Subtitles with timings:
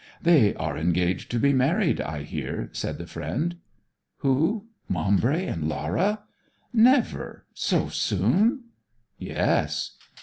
[0.23, 3.57] 'They are engaged to be married, I hear,' said the friend.
[4.21, 6.23] 'Who Maumbry and Laura?
[6.73, 8.63] Never so soon?'
[9.19, 9.91] 'Yes.'